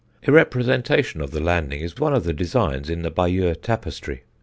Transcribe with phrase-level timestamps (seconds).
[0.25, 4.23] A representation of the landing is one of the designs in the Bayeux tapestry.